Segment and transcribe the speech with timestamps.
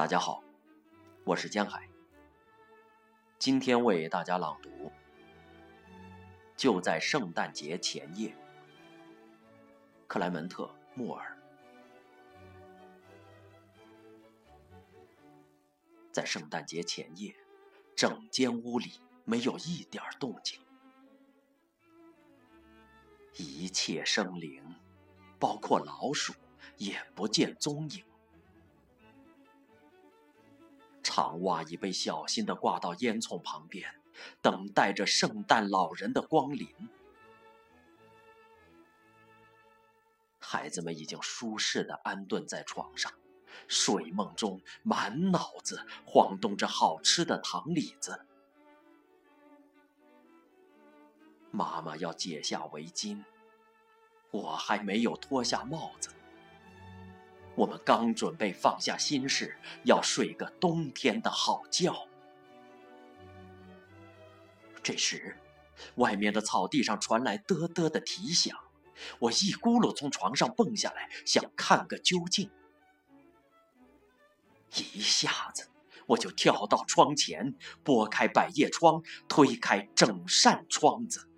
[0.00, 0.42] 大家好，
[1.24, 1.86] 我是江海。
[3.38, 4.70] 今天为大家朗读
[6.56, 8.30] 《就在圣诞节前夜》，
[10.06, 11.36] 克莱门特·穆尔。
[16.10, 17.36] 在圣诞节前夜，
[17.94, 20.58] 整间屋里没有一点动静，
[23.36, 24.64] 一切生灵，
[25.38, 26.32] 包括老鼠，
[26.78, 28.02] 也不见踪影。
[31.12, 33.96] 长袜已被小心的挂到烟囱旁边，
[34.40, 36.68] 等待着圣诞老人的光临。
[40.38, 43.12] 孩子们已经舒适的安顿在床上，
[43.66, 48.24] 睡梦中满脑子晃动着好吃的糖李子。
[51.50, 53.24] 妈妈要解下围巾，
[54.30, 56.10] 我还没有脱下帽子。
[57.54, 61.92] 我们刚准备放下心事，要睡个冬天的好觉。
[64.82, 65.36] 这时，
[65.96, 68.56] 外面的草地上传来嘚嘚的啼响，
[69.18, 72.50] 我一咕噜从床上蹦下来，想看个究竟。
[74.72, 75.68] 一下子，
[76.06, 81.29] 我就跳到窗前，拨开百叶窗，推开整扇窗子。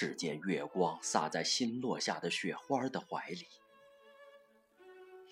[0.00, 3.46] 只见月光洒在新落下的雪花的怀里，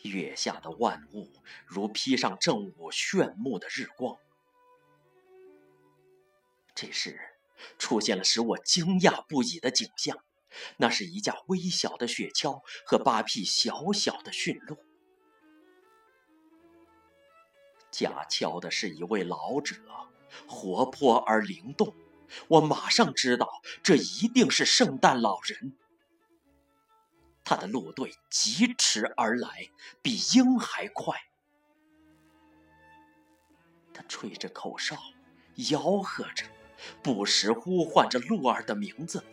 [0.03, 1.31] 月下的万物
[1.65, 4.19] 如披上正午炫目的日光。
[6.75, 7.19] 这时，
[7.79, 10.23] 出现了使我惊讶不已的景象，
[10.77, 14.77] 那是一架微小的雪橇和八匹小小的驯鹿。
[17.91, 19.77] 驾橇的是一位老者，
[20.47, 21.97] 活泼而灵动。
[22.49, 23.49] 我马上知道，
[23.83, 25.73] 这一定是圣诞老人。
[27.45, 29.71] 他的路队疾驰而来，
[30.03, 31.19] 比鹰还快。
[33.95, 34.97] 他吹着口哨，
[35.57, 36.45] 吆喝着，
[37.03, 39.25] 不时呼唤着鹿儿的名字。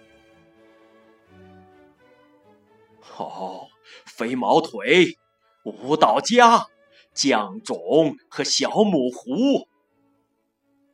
[3.18, 3.68] 哦，
[4.06, 5.18] 飞毛腿、
[5.64, 6.68] 舞蹈家、
[7.14, 9.68] 犟种和小母狐，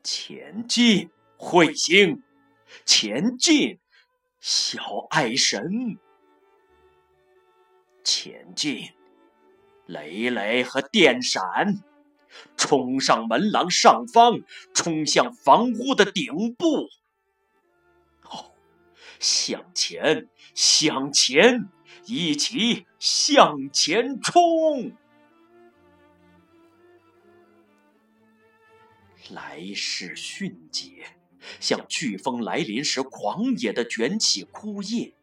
[0.04, 1.10] 前进！
[1.42, 2.22] 彗星，
[2.86, 3.80] 前进！
[4.40, 5.98] 小爱神，
[8.04, 8.92] 前进！
[9.88, 11.82] 雷雷和电闪，
[12.56, 14.42] 冲上门廊上方，
[14.72, 16.88] 冲向房屋的顶部。
[18.30, 18.54] 哦，
[19.20, 21.68] 向前，向前，
[22.06, 24.96] 一起向前冲！
[29.32, 31.04] 来势迅捷。
[31.60, 35.14] 像飓风来临时狂野的卷起枯叶，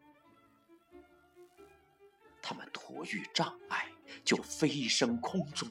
[2.42, 3.86] 他们突遇障碍
[4.24, 5.70] 就飞升空中，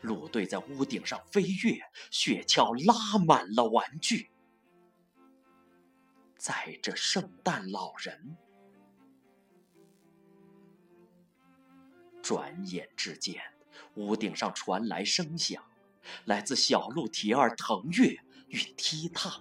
[0.00, 4.30] 鹿队在屋顶上飞跃，雪橇拉满了玩具，
[6.36, 8.36] 载着圣诞老人。
[12.22, 13.42] 转眼之间，
[13.94, 15.64] 屋顶上传来声响，
[16.26, 18.20] 来自小鹿蹄儿腾跃。
[18.50, 19.40] 与踢踏。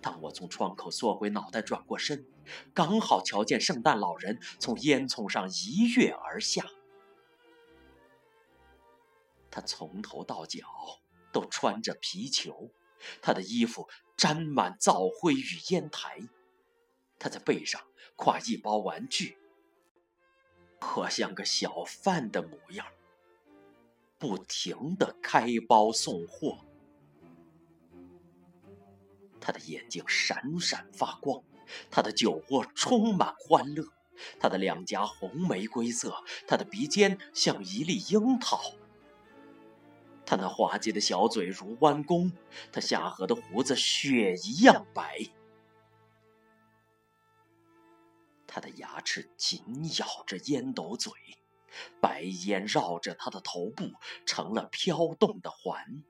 [0.00, 2.26] 当我从窗口缩回脑袋，转过身，
[2.72, 6.66] 刚好瞧见圣诞老人从烟囱上一跃而下。
[9.50, 10.60] 他从头到脚
[11.32, 12.70] 都穿着皮球，
[13.22, 16.20] 他的衣服沾满灶灰与烟台。
[17.18, 17.80] 他在背上
[18.16, 19.38] 挎一包玩具，
[20.78, 22.86] 可像个小贩的模样。
[24.18, 26.64] 不停的开包送货，
[29.40, 31.42] 他的眼睛闪闪发光，
[31.90, 33.86] 他的酒窝充满欢乐，
[34.38, 38.60] 他的两颊红玫瑰色，他的鼻尖像一粒樱桃，
[40.24, 42.32] 他那滑稽的小嘴如弯弓，
[42.72, 45.28] 他下颌的胡子雪一样白，
[48.46, 49.62] 他的牙齿紧
[49.98, 51.12] 咬着烟斗嘴。
[52.00, 53.92] 白烟绕着他的头部
[54.26, 56.04] 成了飘动的环。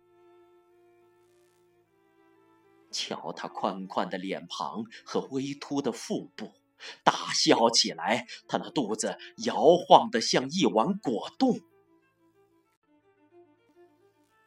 [2.90, 6.52] 瞧他宽宽的脸庞和微凸的腹部，
[7.02, 11.58] 大笑起来，他那肚子摇晃得像一碗果冻。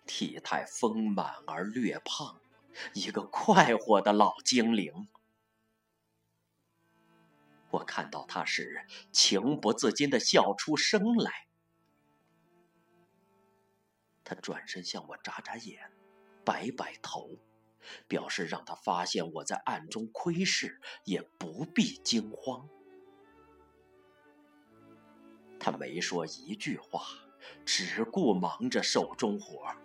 [0.06, 2.40] 体态丰满而略胖，
[2.94, 5.10] 一个快活的老精灵。
[7.78, 11.48] 我看到他时，情不自禁的笑出声来。
[14.24, 15.92] 他转身向我眨眨眼，
[16.44, 17.38] 摆摆头，
[18.08, 22.68] 表示让他发现我在暗中窥视也不必惊慌。
[25.60, 27.04] 他没说一句话，
[27.66, 29.76] 只顾忙着手中活，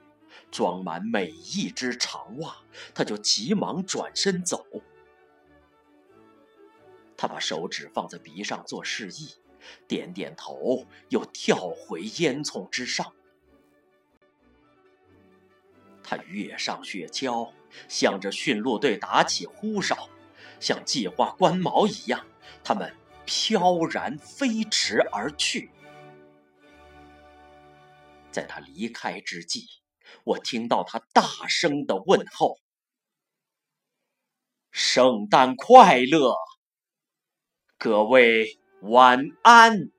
[0.50, 2.56] 装满每一只长袜，
[2.95, 4.65] 他就急忙转身走。
[7.23, 9.33] 他把手指放在鼻上做示意，
[9.87, 13.15] 点点头，又跳回烟囱之上。
[16.03, 17.53] 他跃上雪橇，
[17.89, 20.11] 向着驯鹿队打起呼哨，
[20.59, 22.27] 像计划关毛一样，
[22.65, 22.93] 他们
[23.25, 25.71] 飘然飞驰而去。
[28.33, 29.69] 在他离开之际，
[30.25, 32.59] 我听到他大声的问候
[34.73, 36.35] ：“圣诞快乐！”
[37.82, 38.46] 各位
[38.82, 39.90] 晚安。